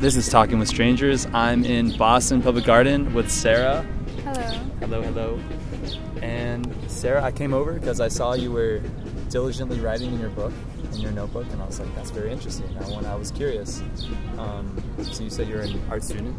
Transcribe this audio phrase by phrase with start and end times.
[0.00, 1.26] This is Talking with Strangers.
[1.32, 3.82] I'm in Boston Public Garden with Sarah.
[4.24, 4.42] Hello.
[4.80, 5.40] Hello, hello.
[6.22, 8.80] And Sarah, I came over because I saw you were
[9.28, 10.52] diligently writing in your book,
[10.92, 12.66] in your notebook, and I was like, that's very interesting.
[12.80, 13.82] I, want, I was curious.
[14.38, 16.36] Um, so you said you're an art student?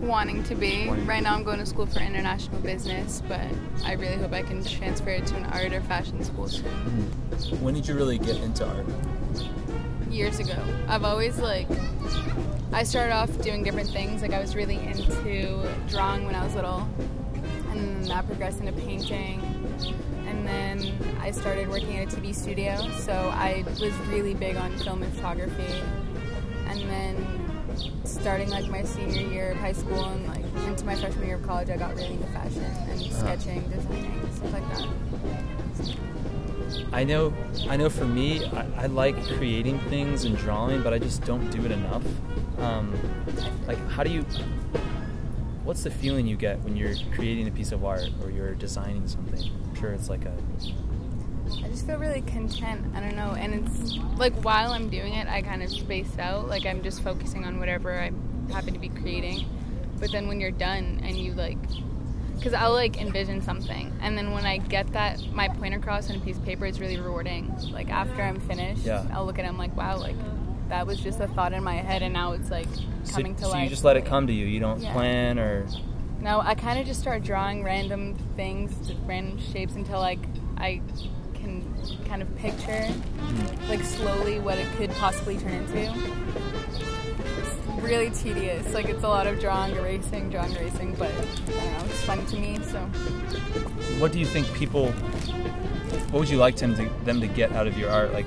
[0.00, 0.86] Wanting to be.
[0.88, 3.40] Wanting- Right now I'm going to school for international business, but
[3.84, 6.64] I really hope I can transfer it to an art or fashion school soon.
[7.60, 8.86] When did you really get into art?
[10.10, 10.56] Years ago.
[10.88, 11.68] I've always like
[12.72, 14.22] I started off doing different things.
[14.22, 16.88] Like I was really into drawing when I was little.
[17.70, 19.40] And then that progressed into painting.
[20.26, 24.76] And then I started working at a TV studio, so I was really big on
[24.78, 25.82] film and photography.
[26.66, 27.46] And then
[28.04, 31.46] starting like my senior year of high school and like into my freshman year of
[31.46, 33.20] college, I got really into fashion and uh-huh.
[33.20, 34.88] sketching, designing, stuff like that.
[36.92, 37.32] I know,
[37.68, 37.88] I know.
[37.88, 41.70] For me, I, I like creating things and drawing, but I just don't do it
[41.70, 42.04] enough.
[42.58, 42.94] Um,
[43.66, 44.22] like, how do you?
[45.64, 49.06] What's the feeling you get when you're creating a piece of art or you're designing
[49.08, 49.50] something?
[49.64, 50.32] I'm sure it's like a.
[51.64, 52.84] I just feel really content.
[52.94, 53.34] I don't know.
[53.34, 56.48] And it's like while I'm doing it, I kind of space out.
[56.48, 58.10] Like I'm just focusing on whatever I
[58.52, 59.46] happen to be creating.
[59.98, 61.58] But then when you're done and you like,
[62.36, 63.92] because I'll like envision something.
[64.00, 66.78] And then when I get that, my point across on a piece of paper, it's
[66.78, 67.54] really rewarding.
[67.72, 69.06] Like after I'm finished, Yeah.
[69.12, 70.16] I'll look at it, and I'm like, wow, like
[70.68, 72.66] that was just a thought in my head and now it's like
[73.04, 73.58] So, coming to so life.
[73.58, 74.46] So you just let it come to you.
[74.46, 74.92] You don't Yeah.
[74.92, 75.66] plan or.
[76.20, 80.18] No, I kind of just start drawing random things, random shapes until like
[80.56, 80.80] I
[81.34, 81.62] can
[82.08, 83.68] kind of picture mm-hmm.
[83.70, 86.95] like slowly what it could possibly turn into.
[87.86, 88.74] Really tedious.
[88.74, 92.26] Like it's a lot of drawing, erasing, drawing, erasing, but I don't know, it's fun
[92.26, 92.58] to me.
[92.62, 92.80] So
[94.00, 94.90] What do you think people?
[96.10, 98.12] What would you like them to them to get out of your art?
[98.12, 98.26] Like,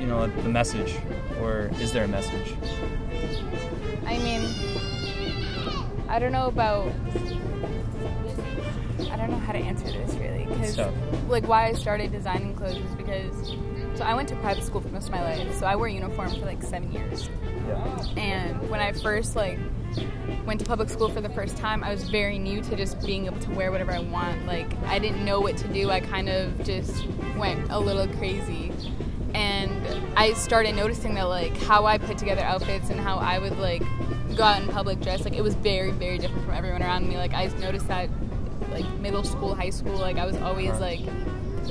[0.00, 0.96] you know, the message,
[1.40, 2.54] or is there a message?
[4.06, 4.48] I mean,
[6.08, 6.90] I don't know about.
[9.10, 10.78] I don't know how to answer this really because
[11.28, 13.54] like why I started designing clothes is because
[14.02, 15.92] so I went to private school for most of my life, so I wore a
[15.92, 17.30] uniform for like seven years.
[17.68, 18.06] Yeah.
[18.16, 19.60] And when I first like
[20.44, 23.26] went to public school for the first time, I was very new to just being
[23.26, 24.44] able to wear whatever I want.
[24.44, 25.88] Like I didn't know what to do.
[25.88, 28.72] I kind of just went a little crazy.
[29.34, 29.70] And
[30.16, 33.84] I started noticing that like how I put together outfits and how I would like
[34.36, 37.16] go out in public dress, like it was very, very different from everyone around me.
[37.16, 38.10] Like I noticed that
[38.72, 41.02] like middle school, high school, like I was always like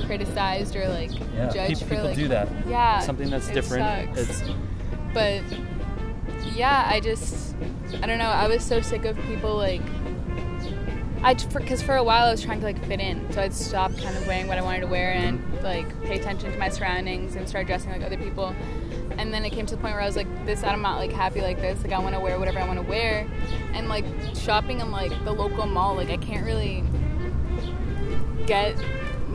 [0.06, 1.50] criticized or like Yeah.
[1.50, 2.48] judged People, for people like do that.
[2.66, 4.14] yeah Something that's it different.
[4.16, 4.50] sucks It's
[5.12, 5.42] but
[6.54, 7.54] yeah i just
[8.02, 9.82] i don't know i was so sick of people like
[11.22, 13.94] i because for a while i was trying to like fit in so i'd stop
[13.98, 15.64] kind of wearing what i wanted to wear and mm-hmm.
[15.64, 18.54] like pay attention to my surroundings and start dressing like other people
[19.18, 21.12] and then it came to the point where i was like this i'm not like
[21.12, 23.26] happy like this like i want to wear whatever i want to wear
[23.74, 24.04] and like
[24.34, 26.82] shopping in like the local mall like i can't really
[28.46, 28.74] get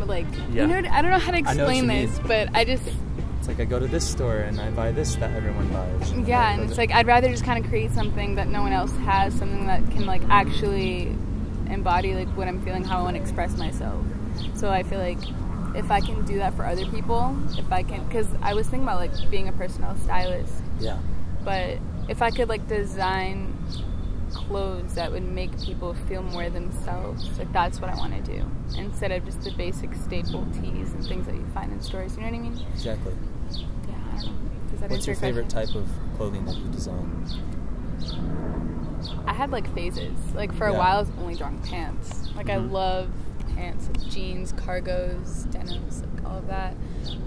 [0.07, 0.61] like Yeah.
[0.63, 2.07] you know i don't know how to I know what explain you mean.
[2.07, 2.83] this but i just
[3.39, 6.11] it's like I go to this store and I buy this that everyone buys.
[6.27, 8.91] Yeah, and it's like I'd rather just kind of create something that no one else
[8.97, 11.15] has, something that can like actually
[11.69, 14.03] embody like what I'm feeling, how I want to express myself.
[14.55, 15.19] So I feel like
[15.75, 18.83] if I can do that for other people, if I can, because I was thinking
[18.87, 20.97] about like being a personal stylist, yeah.
[21.45, 21.77] but
[22.09, 23.56] if I could like design
[24.33, 28.45] clothes that would make people feel more themselves, like that's what I want to do,
[28.77, 32.15] instead of just the basic staple tees and things that you find in stores.
[32.15, 32.65] You know what I mean?
[32.73, 33.13] Exactly.
[33.87, 33.95] Yeah.
[34.13, 34.77] I don't know.
[34.79, 37.25] That What's your favorite type of clothing that you design?
[39.25, 40.15] I had like phases.
[40.33, 42.29] Like for a while, I was only drawing pants.
[42.35, 42.71] Like I Mhm.
[42.71, 43.09] love
[43.55, 46.75] pants, like jeans, cargos, denims, like all of that.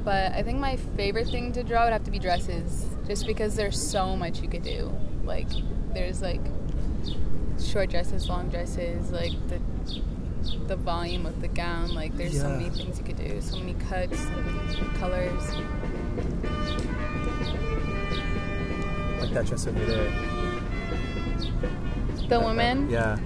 [0.04, 3.56] But I think my favorite thing to draw would have to be dresses, just because
[3.56, 4.92] there's so much you could do.
[5.24, 5.48] Like
[5.92, 6.40] there's like
[7.60, 9.60] short dresses, long dresses, like the
[10.66, 11.94] the volume of the gown.
[11.94, 15.54] Like there's so many things you could do, so many cuts, and colors.
[19.20, 20.10] Like that dress over there.
[21.40, 21.46] The
[22.16, 23.18] That- that- woman, yeah.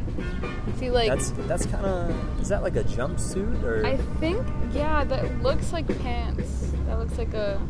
[0.79, 2.41] see like that's that's kind of.
[2.41, 3.87] Is that like a jumpsuit or?
[3.87, 6.73] I think yeah, that looks like pants.
[6.87, 7.61] That looks like a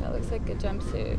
[0.00, 1.18] that looks like a jumpsuit.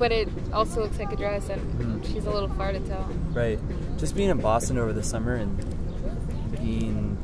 [0.00, 1.60] But it also looks like a dress and
[2.02, 2.06] Mhm.
[2.12, 3.06] she's a little far to tell.
[3.34, 3.58] Right.
[3.98, 5.56] Just being in Boston over the summer and
[6.60, 7.16] being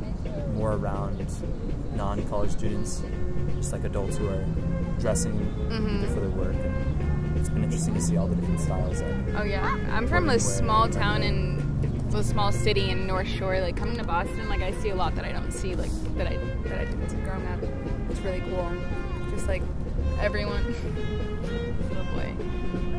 [0.55, 1.27] more around
[1.97, 3.03] non-college students,
[3.57, 4.45] just like adults who are
[5.01, 5.33] dressing
[5.71, 6.03] Mhm.
[6.05, 6.55] either for their work.
[6.55, 9.03] And it's been interesting to see all the different styles.
[9.39, 9.75] Oh yeah.
[9.93, 11.63] I'm from a small town in
[12.15, 13.59] a small city in North Shore.
[13.61, 16.27] Like coming to Boston, like I see a lot that I don't see like that
[16.27, 16.37] I
[16.69, 17.59] that I didn't see growing up.
[18.11, 18.71] It's really cool.
[19.35, 19.63] Just like
[20.21, 20.65] everyone.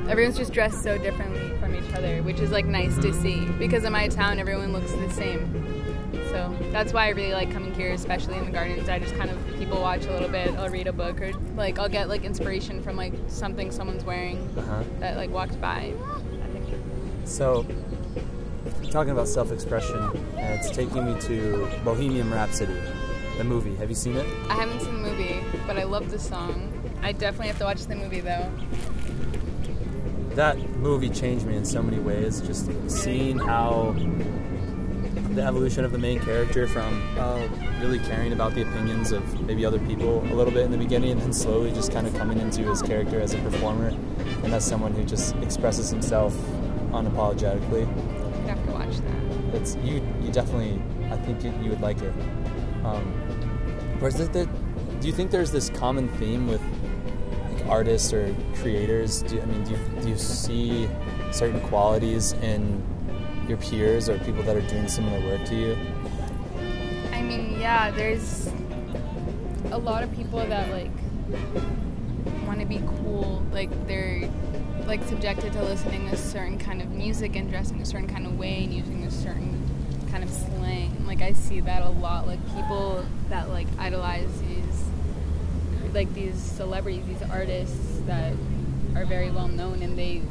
[0.10, 3.46] everyone's just dressed so differently from each other, which is like nice to see.
[3.60, 5.64] Because in my town, everyone looks the same.
[6.30, 8.88] So that's why I really like coming here, especially in the gardens.
[8.90, 10.54] I just kind of people watch a little bit.
[10.56, 14.38] I'll read a book or like I'll get like inspiration from like something someone's wearing
[14.58, 14.84] Uh-huh.
[15.00, 15.94] that like walked by.
[15.94, 16.66] I think
[17.26, 17.66] So,
[18.92, 22.80] talking about self-expression, uh, it's taking me to Bohemian Rhapsody,
[23.38, 23.76] the movie.
[23.76, 24.26] Have you seen it?
[24.50, 26.72] I haven't seen the movie, but I love the song.
[27.02, 28.50] I definitely have to watch the movie though.
[30.32, 32.42] That movie changed me in so many ways.
[32.42, 33.96] Just seeing how
[35.34, 37.48] the evolution of the main character from uh,
[37.80, 41.12] really caring about the opinions of maybe other people a little bit in the beginning,
[41.12, 43.88] and then slowly just kind of coming into his character as a performer
[44.44, 46.36] and as someone who just expresses himself
[46.92, 47.88] unapologetically.
[48.46, 49.56] I have to watch that.
[49.56, 52.14] it's you you definitely I think you, you would like it.
[52.84, 53.04] Um,
[54.00, 54.46] whereas the, the,
[55.00, 56.62] do you think there's this common theme with
[57.70, 59.22] artists or creators?
[59.24, 60.90] Do, I mean, do you, do you see
[61.32, 62.84] certain qualities in
[63.48, 65.78] your peers or people that are doing similar work to you?
[67.12, 68.50] I mean, yeah, there's
[69.72, 70.92] a lot of people that like
[72.46, 73.44] want to be cool.
[73.52, 74.30] Like they're
[74.86, 78.38] like subjected to listening to certain kind of music and dressing a certain kind of
[78.38, 79.62] way and using a certain
[80.12, 81.06] kind of slang.
[81.06, 82.28] Like I see that a lot.
[82.28, 84.67] Like people that like idolize these
[85.98, 88.34] like these celebrities, these artists that
[88.96, 90.22] are very well known and they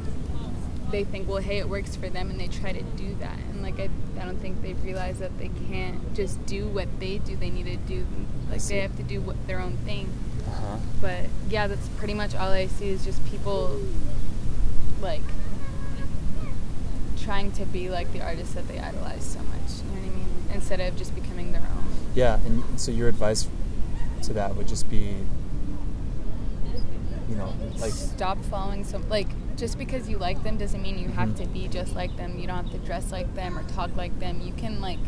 [0.92, 3.36] they think, well, hey, it works for them, and they try to do that.
[3.50, 3.88] And like, I,
[4.20, 7.34] I don't think they realize that they can't just do what they do.
[7.36, 8.06] They need to do,
[8.48, 10.08] like, they have to do what, their own thing.
[10.46, 10.76] Uh-huh.
[11.00, 13.80] But yeah, that's pretty much all I see is just people,
[15.00, 15.26] like,
[17.18, 19.82] trying to be like the artists that they idolize so much.
[19.82, 20.28] You know what I mean?
[20.54, 21.84] Instead of just becoming their own.
[22.14, 23.48] Yeah, and so your advice
[24.22, 25.16] to that would just be,
[27.28, 29.26] you know, like stop following some like
[29.56, 31.36] just because you like them doesn't mean you have Mhm.
[31.38, 34.18] to be just like them you don't have to dress like them or talk like
[34.20, 34.98] them you can like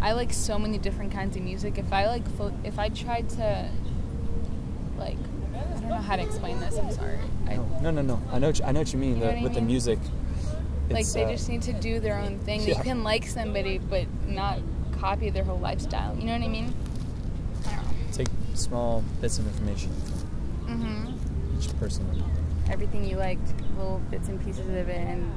[0.00, 3.28] i like so many different kinds of music if i like fo- if i tried
[3.30, 3.68] to
[4.98, 5.16] like
[5.54, 8.22] i don't know how to explain this i'm sorry I, no, no, no, no.
[8.32, 9.10] I know, what you- I know what you mean.
[9.10, 9.66] You know the, what I with the mean?
[9.68, 9.98] music,
[10.90, 12.78] like they uh, just need to do their own thing Yeah.
[12.78, 14.58] you can like somebody but not
[15.00, 16.72] copy their whole lifestyle you know what i mean
[18.12, 19.90] take small bits of information
[20.66, 21.12] mm-hmm.
[21.62, 22.24] Each person.
[22.70, 25.30] everything you liked little bits and pieces of it and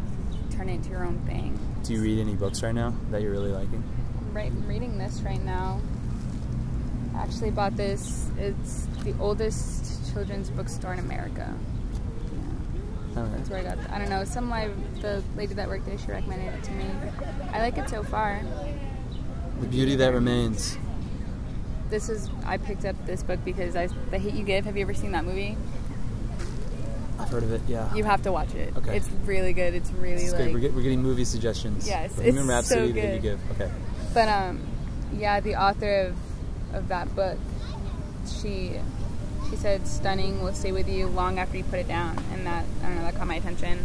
[0.52, 3.32] turn it into your own thing Do you read any books right now that you're
[3.32, 3.84] really liking?
[4.34, 5.80] right, I'm reading this right now.
[7.16, 8.30] I actually bought this.
[8.38, 11.54] It's the oldest children's bookstore in America.
[13.14, 13.32] Right.
[13.38, 13.78] That's where I got.
[13.92, 14.26] I don't know.
[14.26, 15.98] Some live the lady that worked there.
[15.98, 16.86] She recommended it to me.
[17.54, 18.42] I like it so far.
[19.62, 20.78] The Beauty That Remains.
[21.90, 22.30] This is.
[22.46, 24.66] I picked up this book because I the Hate You Give.
[24.66, 25.56] Have you ever seen that movie?
[27.20, 27.62] I've heard of it.
[27.68, 27.94] Yeah.
[27.96, 28.76] You have to watch it.
[28.78, 28.98] Okay.
[28.98, 29.74] It's really good.
[29.74, 30.46] It's really It's like.
[30.46, 30.54] good.
[30.54, 31.88] We're, get, we're getting movie suggestions.
[31.88, 32.88] Yes, Bohemian it's Rhapsody.
[32.88, 33.40] so The Hate You good.
[33.48, 33.62] Give.
[33.62, 33.72] Okay.
[34.14, 34.60] But um,
[35.14, 36.16] yeah, the author of
[36.76, 37.38] of that book,
[38.28, 38.74] she
[39.50, 42.66] she said stunning will stay with you long after you put it down, and that
[42.84, 43.80] I don't know that caught my attention.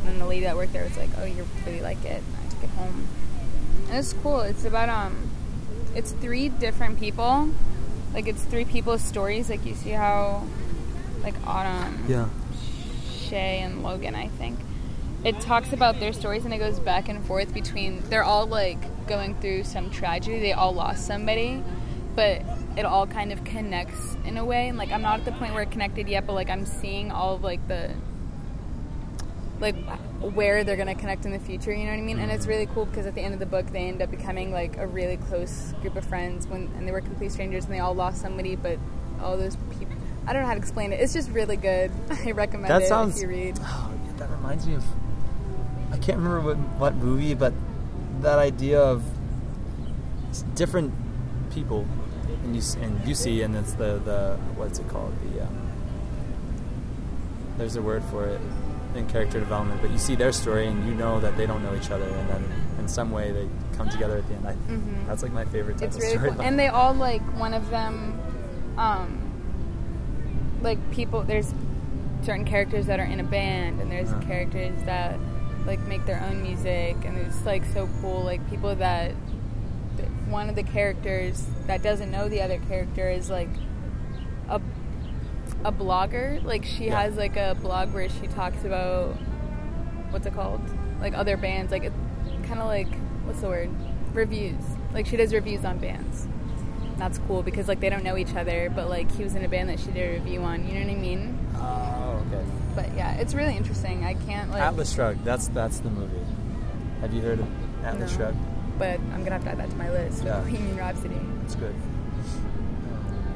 [0.00, 2.36] And then the lady that worked there was like, "Oh, you really like it." And
[2.46, 3.06] I took it home,
[3.88, 4.40] and it's cool.
[4.40, 5.30] It's about um,
[5.94, 7.50] it's three different people,
[8.14, 9.48] like it's three people's stories.
[9.50, 10.42] Like you see how,
[11.22, 12.28] like Autumn, Yeah.
[13.32, 14.58] Shay and Logan, I think.
[15.24, 18.02] It talks about their stories and it goes back and forth between.
[18.10, 20.38] They're all like going through some tragedy.
[20.38, 21.64] They all lost somebody,
[22.14, 22.42] but
[22.76, 24.70] it all kind of connects in a way.
[24.72, 27.36] Like I'm not at the point where it connected yet, but like I'm seeing all
[27.36, 27.94] of like the
[29.60, 29.76] like
[30.20, 31.72] where they're gonna connect in the future.
[31.72, 32.18] You know what I mean?
[32.18, 34.52] And it's really cool because at the end of the book, they end up becoming
[34.52, 37.78] like a really close group of friends when and they were complete strangers and they
[37.78, 38.78] all lost somebody, but
[39.22, 40.01] all those people.
[40.26, 41.00] I don't know how to explain it.
[41.00, 41.90] It's just really good.
[42.10, 43.16] I recommend That it sounds.
[43.16, 43.58] if you read.
[43.64, 44.84] Oh, that reminds me of.
[45.92, 47.52] I can't remember what what movie, but
[48.20, 49.02] that idea of
[50.54, 50.92] different
[51.52, 51.84] people,
[52.44, 55.42] and you and you see, and it's the the what's it called the.
[55.42, 55.58] Um,
[57.58, 58.40] there's a word for it
[58.94, 61.74] in character development, but you see their story and you know that they don't know
[61.74, 62.44] each other, and then
[62.78, 64.46] in some way they come together at the end.
[64.48, 65.06] I, Mhm.
[65.06, 66.30] That's like my favorite type It's of really story.
[66.32, 66.40] cool.
[66.42, 68.18] And they all like one of them,
[68.78, 69.18] um,
[70.62, 71.22] like people.
[71.22, 71.52] There's
[72.22, 74.22] certain characters that are in a band, and there's Uh-huh.
[74.26, 75.18] characters that
[75.66, 78.22] like make their own music, and it's like so cool.
[78.22, 79.12] Like people that
[80.28, 83.48] one of the characters that doesn't know the other character is like
[84.48, 84.60] a
[85.64, 86.42] a blogger.
[86.44, 87.02] Like she Yeah.
[87.02, 89.14] has like a blog where she talks about
[90.10, 90.60] what's it called?
[91.00, 91.70] Like other bands.
[91.70, 91.92] Like it
[92.44, 92.88] kind of like
[93.24, 93.70] what's the word?
[94.12, 94.62] Reviews.
[94.92, 96.26] Like she does reviews on bands.
[97.02, 99.48] That's cool because like they don't know each other, but like he was in a
[99.48, 100.64] band that she did a review on.
[100.68, 101.36] You know what I mean?
[101.56, 102.44] oh, okay.
[102.76, 104.04] But yeah, it's really interesting.
[104.04, 104.62] I can't like.
[104.62, 105.24] Atlas Shrugged.
[105.24, 106.24] That's that's the movie.
[107.00, 108.16] Have you heard of Atlas No.
[108.18, 108.38] Shrugged?
[108.78, 110.22] But I'm gonna have to add that to my list.
[110.22, 110.38] Yeah.
[110.38, 111.18] Bohemian Rhapsody.
[111.44, 111.74] It's good.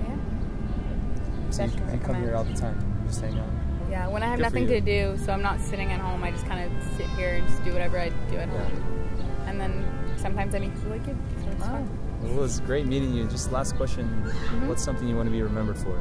[0.06, 1.50] Yeah.
[1.50, 2.78] So you, you come here all the time.
[3.08, 3.48] Just hang out.
[3.90, 4.06] Yeah.
[4.06, 6.22] When I have Good nothing to do, so I'm not sitting at home.
[6.22, 8.62] I just kind of sit here and just do whatever I do at Yeah.
[8.62, 9.42] home.
[9.48, 9.84] And then
[10.18, 11.88] sometimes I meet people like you, so it's fun.
[12.26, 13.26] Well, it was great meeting you.
[13.28, 14.08] Just last question.
[14.08, 14.68] Mm-hmm.
[14.68, 15.96] What's something you want to be remembered for?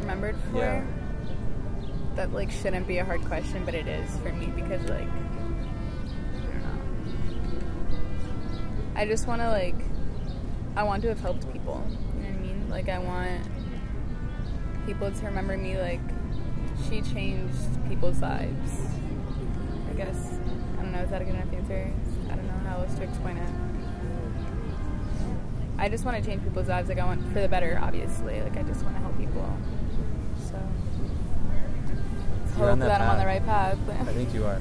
[0.00, 0.58] Remembered for?
[0.58, 0.82] Yeah.
[2.16, 6.46] That like shouldn't be a hard question, but it is for me because like I
[6.46, 7.98] don't know.
[8.96, 9.76] I just want to like
[10.74, 11.84] I want to have helped people.
[12.16, 12.70] You know what I mean?
[12.70, 13.42] Like I want
[14.86, 16.00] people to remember me like
[16.88, 18.80] she changed people's lives.
[19.90, 20.38] I guess
[20.78, 21.00] I don't know.
[21.00, 21.92] Is that a good enough answer?
[22.30, 23.69] I don't know how else to explain it.
[25.80, 26.90] I just want to change people's lives.
[26.90, 28.42] Like I want for the better, obviously.
[28.42, 29.58] Like I just want to help people.
[30.38, 30.56] So
[32.56, 33.78] hope that, that I'm on the right path.
[33.88, 34.60] I think you are.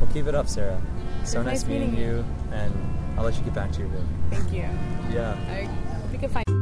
[0.00, 0.80] Well, keep it up, Sarah.
[1.24, 2.72] So nice nice meeting meeting you, and
[3.18, 4.02] I'll let you get back to your day.
[4.30, 4.68] Thank you.
[5.14, 5.36] Yeah.
[5.50, 5.68] I
[6.12, 6.61] you can find.